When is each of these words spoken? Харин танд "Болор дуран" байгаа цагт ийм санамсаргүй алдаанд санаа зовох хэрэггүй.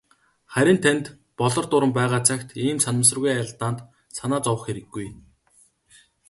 Харин 0.53 0.77
танд 0.85 1.05
"Болор 1.39 1.65
дуран" 1.71 1.91
байгаа 1.99 2.21
цагт 2.29 2.49
ийм 2.67 2.77
санамсаргүй 2.85 3.31
алдаанд 3.41 3.79
санаа 4.17 4.39
зовох 4.45 4.61
хэрэггүй. 4.65 5.07